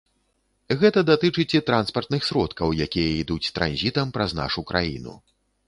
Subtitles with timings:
[0.83, 5.13] Гэта датычыць і транспартных сродкаў, якія ідуць транзітам праз нашу краіну.